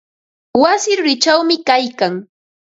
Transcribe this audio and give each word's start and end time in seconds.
Wasi 0.61 0.91
rurichawmi 0.97 1.55
kaylkan. 1.67 2.13